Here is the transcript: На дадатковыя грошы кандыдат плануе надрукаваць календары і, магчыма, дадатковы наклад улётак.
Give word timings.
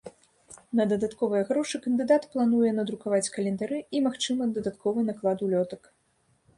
На 0.79 0.83
дадатковыя 0.93 1.41
грошы 1.49 1.81
кандыдат 1.83 2.27
плануе 2.37 2.73
надрукаваць 2.79 3.31
календары 3.39 3.77
і, 3.85 3.97
магчыма, 4.09 4.43
дадатковы 4.61 4.99
наклад 5.13 5.37
улётак. 5.49 5.81